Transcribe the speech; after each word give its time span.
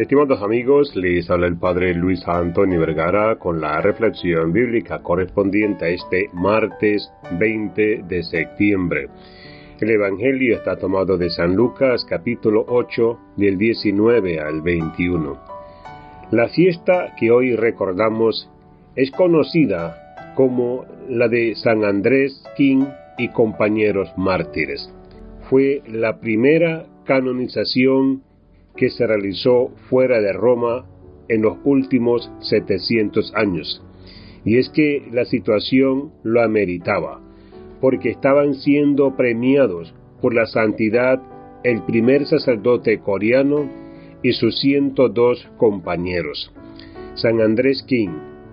Estimados 0.00 0.40
amigos, 0.40 0.96
les 0.96 1.28
habla 1.28 1.46
el 1.46 1.58
Padre 1.58 1.92
Luis 1.92 2.26
Antonio 2.26 2.80
Vergara 2.80 3.36
con 3.38 3.60
la 3.60 3.82
reflexión 3.82 4.50
bíblica 4.50 5.02
correspondiente 5.02 5.84
a 5.84 5.88
este 5.88 6.30
martes 6.32 7.12
20 7.38 8.04
de 8.08 8.22
septiembre. 8.22 9.08
El 9.78 9.90
Evangelio 9.90 10.56
está 10.56 10.76
tomado 10.76 11.18
de 11.18 11.28
San 11.28 11.54
Lucas 11.54 12.06
capítulo 12.08 12.64
8 12.66 13.18
del 13.36 13.58
19 13.58 14.40
al 14.40 14.62
21. 14.62 15.38
La 16.30 16.48
fiesta 16.48 17.14
que 17.18 17.30
hoy 17.30 17.54
recordamos 17.54 18.48
es 18.96 19.10
conocida 19.10 20.32
como 20.34 20.86
la 21.10 21.28
de 21.28 21.54
San 21.56 21.84
Andrés 21.84 22.42
King 22.56 22.86
y 23.18 23.28
compañeros 23.28 24.08
mártires. 24.16 24.90
Fue 25.50 25.82
la 25.86 26.20
primera 26.20 26.86
canonización 27.04 28.29
que 28.76 28.90
se 28.90 29.06
realizó 29.06 29.70
fuera 29.88 30.20
de 30.20 30.32
Roma 30.32 30.86
en 31.28 31.42
los 31.42 31.58
últimos 31.64 32.30
700 32.40 33.32
años. 33.34 33.82
Y 34.44 34.58
es 34.58 34.68
que 34.70 35.06
la 35.12 35.24
situación 35.24 36.12
lo 36.22 36.42
ameritaba, 36.42 37.20
porque 37.80 38.10
estaban 38.10 38.54
siendo 38.54 39.16
premiados 39.16 39.94
por 40.20 40.34
la 40.34 40.46
santidad 40.46 41.22
el 41.62 41.82
primer 41.82 42.26
sacerdote 42.26 42.98
coreano 43.00 43.68
y 44.22 44.32
sus 44.32 44.58
102 44.60 45.48
compañeros. 45.56 46.52
San 47.14 47.40
Andrés 47.40 47.82
King, 47.82 48.10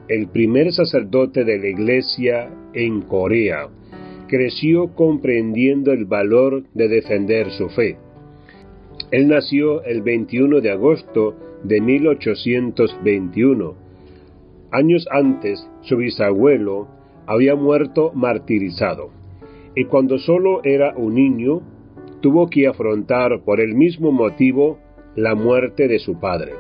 el 0.09 0.27
primer 0.27 0.71
sacerdote 0.73 1.45
de 1.45 1.57
la 1.57 1.67
iglesia 1.67 2.49
en 2.73 3.01
Corea, 3.01 3.69
creció 4.27 4.93
comprendiendo 4.93 5.93
el 5.93 6.05
valor 6.05 6.63
de 6.73 6.87
defender 6.89 7.49
su 7.51 7.69
fe 7.69 7.97
él 9.11 9.27
nació 9.27 9.83
el 9.83 10.01
21 10.01 10.59
de 10.61 10.71
agosto 10.71 11.35
de 11.63 11.79
1821. 11.79 13.75
Años 14.71 15.07
antes, 15.11 15.65
su 15.81 15.97
bisabuelo 15.97 16.87
había 17.25 17.55
muerto 17.55 18.11
martirizado, 18.13 19.11
y 19.75 19.85
cuando 19.85 20.17
solo 20.17 20.61
era 20.63 20.93
un 20.97 21.15
niño, 21.15 21.61
tuvo 22.21 22.49
que 22.49 22.67
afrontar 22.67 23.43
por 23.45 23.61
el 23.61 23.75
mismo 23.75 24.11
motivo 24.11 24.79
la 25.15 25.35
muerte 25.35 25.87
de 25.87 25.99
su 25.99 26.19
padre. 26.19 26.51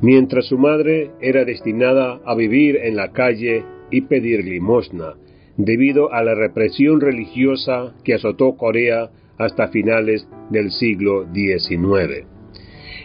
Mientras 0.00 0.46
su 0.46 0.58
madre 0.58 1.12
era 1.20 1.44
destinada 1.44 2.20
a 2.24 2.34
vivir 2.34 2.76
en 2.76 2.96
la 2.96 3.12
calle 3.12 3.64
y 3.90 4.00
pedir 4.02 4.44
limosna, 4.44 5.14
debido 5.56 6.12
a 6.12 6.24
la 6.24 6.34
represión 6.34 7.00
religiosa 7.00 7.94
que 8.02 8.14
azotó 8.14 8.56
Corea 8.56 9.10
hasta 9.38 9.68
finales 9.68 10.28
del 10.50 10.70
siglo 10.70 11.26
XIX. 11.32 12.26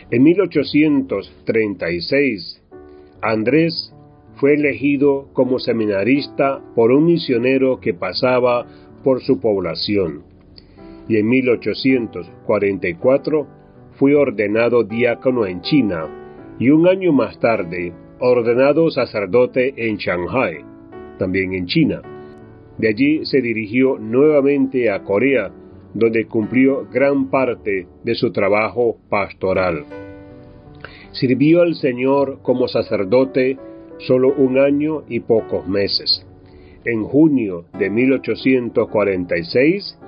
En 0.09 0.23
1836, 0.23 2.64
Andrés 3.22 3.94
fue 4.36 4.53
elegido 4.53 5.30
como 5.33 5.59
seminarista 5.59 6.61
por 6.75 6.92
un 6.92 7.05
misionero 7.05 7.80
que 7.80 7.94
pasaba 7.94 8.66
por 9.03 9.22
su 9.22 9.39
población 9.39 10.23
y 11.08 11.17
en 11.17 11.28
1844 11.28 13.48
fue 13.94 14.16
ordenado 14.16 14.83
diácono 14.83 15.45
en 15.45 15.61
China 15.61 16.09
y 16.59 16.70
un 16.70 16.88
año 16.88 17.14
más 17.14 17.39
tarde 17.39 17.94
ordenado 18.20 18.89
sacerdote 18.89 19.75
en 19.78 19.98
Shanghai, 19.98 20.66
también 21.17 21.53
en 21.53 21.67
China. 21.67 22.02
De 22.78 22.89
allí 22.89 23.25
se 23.25 23.42
dirigió 23.42 23.98
nuevamente 23.98 24.92
a 24.92 25.03
Corea 25.03 25.52
donde 25.93 26.25
cumplió 26.25 26.88
gran 26.91 27.30
parte 27.30 27.85
de 28.03 28.16
su 28.16 28.31
trabajo 28.31 28.97
pastoral. 29.09 29.85
Sirvió 31.11 31.61
al 31.61 31.75
Señor 31.75 32.39
como 32.42 32.67
sacerdote 32.67 33.59
solo 33.99 34.33
un 34.36 34.58
año 34.59 35.03
y 35.08 35.21
pocos 35.21 35.65
meses. 35.67 36.26
En 36.86 37.03
junio 37.03 37.65
de 37.77 37.89
1846 37.89 39.99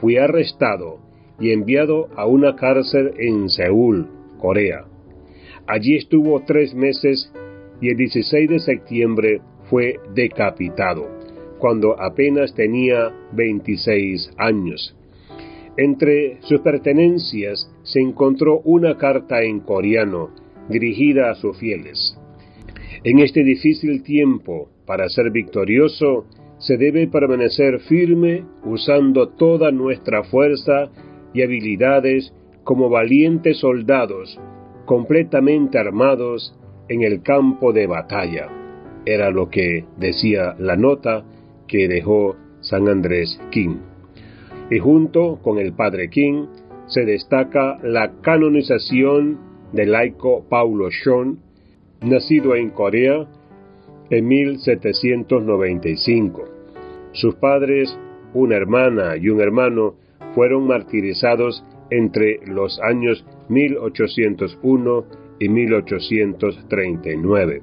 fue 0.00 0.18
arrestado 0.18 0.98
y 1.38 1.52
enviado 1.52 2.08
a 2.16 2.26
una 2.26 2.56
cárcel 2.56 3.12
en 3.18 3.50
Seúl, 3.50 4.08
Corea. 4.38 4.86
Allí 5.66 5.96
estuvo 5.96 6.42
tres 6.44 6.74
meses 6.74 7.30
y 7.80 7.88
el 7.88 7.96
16 7.96 8.50
de 8.50 8.58
septiembre 8.60 9.40
fue 9.70 9.98
decapitado, 10.14 11.08
cuando 11.58 11.98
apenas 12.00 12.54
tenía 12.54 13.12
26 13.32 14.32
años. 14.38 14.96
Entre 15.76 16.38
sus 16.42 16.60
pertenencias 16.60 17.68
se 17.82 18.00
encontró 18.00 18.60
una 18.60 18.96
carta 18.96 19.42
en 19.42 19.60
coreano 19.60 20.30
dirigida 20.68 21.30
a 21.30 21.34
sus 21.34 21.58
fieles. 21.58 22.16
En 23.02 23.18
este 23.18 23.42
difícil 23.42 24.04
tiempo, 24.04 24.68
para 24.86 25.08
ser 25.08 25.32
victorioso, 25.32 26.26
se 26.58 26.76
debe 26.76 27.08
permanecer 27.08 27.80
firme 27.80 28.44
usando 28.64 29.30
toda 29.30 29.72
nuestra 29.72 30.22
fuerza 30.22 30.90
y 31.34 31.42
habilidades 31.42 32.32
como 32.62 32.88
valientes 32.88 33.58
soldados, 33.58 34.38
completamente 34.86 35.78
armados 35.78 36.56
en 36.88 37.02
el 37.02 37.22
campo 37.22 37.72
de 37.72 37.88
batalla. 37.88 38.48
Era 39.04 39.30
lo 39.30 39.50
que 39.50 39.84
decía 39.98 40.54
la 40.58 40.76
nota 40.76 41.24
que 41.66 41.88
dejó 41.88 42.36
San 42.60 42.88
Andrés 42.88 43.38
King 43.50 43.78
y 44.70 44.78
junto 44.78 45.40
con 45.42 45.58
el 45.58 45.74
Padre 45.74 46.08
King 46.08 46.46
se 46.86 47.04
destaca 47.04 47.78
la 47.82 48.12
canonización 48.20 49.38
del 49.72 49.90
laico 49.92 50.44
Paulo 50.48 50.88
Shon, 50.90 51.38
nacido 52.02 52.54
en 52.54 52.70
Corea 52.70 53.26
en 54.10 54.28
1795. 54.28 56.44
Sus 57.12 57.34
padres, 57.36 57.96
una 58.34 58.56
hermana 58.56 59.16
y 59.16 59.28
un 59.28 59.40
hermano, 59.40 59.94
fueron 60.34 60.66
martirizados 60.66 61.64
entre 61.90 62.40
los 62.46 62.80
años 62.80 63.24
1801 63.48 65.04
y 65.38 65.48
1839. 65.48 67.62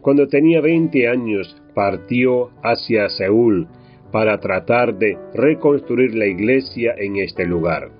Cuando 0.00 0.28
tenía 0.28 0.60
20 0.60 1.08
años 1.08 1.60
partió 1.74 2.50
hacia 2.62 3.08
Seúl 3.08 3.66
para 4.12 4.38
tratar 4.40 4.98
de 4.98 5.16
reconstruir 5.34 6.14
la 6.14 6.26
iglesia 6.26 6.94
en 6.96 7.16
este 7.16 7.44
lugar. 7.44 7.90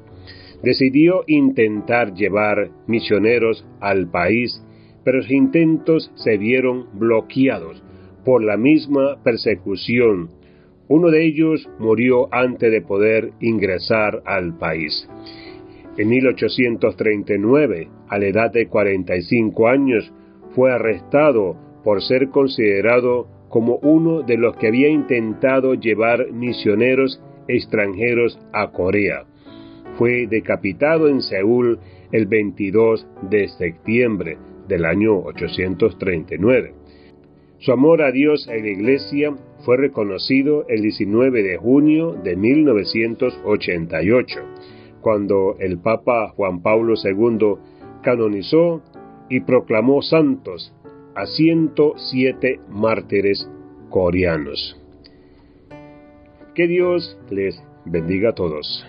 Decidió 0.63 1.25
intentar 1.27 2.13
llevar 2.15 2.71
misioneros 2.87 3.67
al 3.81 4.11
país, 4.11 4.63
pero 5.05 5.23
sus 5.23 5.31
intentos 5.31 6.13
se 6.17 6.37
vieron 6.37 6.87
bloqueados 6.99 7.83
por 8.25 8.45
la 8.45 8.57
misma 8.57 9.23
persecución. 9.23 10.31
Uno 10.89 11.11
de 11.11 11.25
ellos 11.25 11.69
murió 11.79 12.33
antes 12.33 12.71
de 12.71 12.83
poder 12.83 13.33
ingresar 13.41 14.23
al 14.27 14.59
país. 14.59 15.09
En 15.97 16.09
1839, 16.09 17.89
a 18.09 18.19
la 18.19 18.27
edad 18.27 18.53
de 18.53 18.67
45 18.67 19.69
años, 19.69 20.13
fue 20.55 20.73
arrestado 20.73 21.57
por 21.85 22.03
ser 22.03 22.29
considerado 22.29 23.29
como 23.51 23.77
uno 23.83 24.23
de 24.23 24.39
los 24.39 24.57
que 24.57 24.69
había 24.69 24.89
intentado 24.89 25.75
llevar 25.75 26.33
misioneros 26.33 27.23
extranjeros 27.49 28.41
a 28.53 28.71
Corea. 28.71 29.27
Fue 29.99 30.29
decapitado 30.29 31.09
en 31.09 31.21
Seúl 31.21 31.81
el 32.13 32.27
22 32.27 33.07
de 33.29 33.49
septiembre 33.49 34.39
del 34.69 34.87
año 34.87 35.19
839. 35.19 36.75
Su 37.59 37.73
amor 37.73 38.03
a 38.03 38.13
Dios 38.13 38.49
y 38.49 38.63
la 38.63 38.69
Iglesia 38.69 39.35
fue 39.65 39.77
reconocido 39.77 40.65
el 40.69 40.83
19 40.83 41.43
de 41.43 41.57
junio 41.59 42.13
de 42.13 42.37
1988, 42.37 44.39
cuando 45.01 45.57
el 45.59 45.79
Papa 45.79 46.29
Juan 46.37 46.63
Pablo 46.63 46.95
II 47.03 47.57
canonizó 48.03 48.81
y 49.29 49.41
proclamó 49.41 50.03
santos 50.03 50.73
a 51.15 51.27
107 51.27 52.61
mártires 52.69 53.49
coreanos. 53.89 54.77
Que 56.55 56.67
Dios 56.67 57.17
les 57.31 57.63
bendiga 57.85 58.31
a 58.31 58.35
todos. 58.35 58.87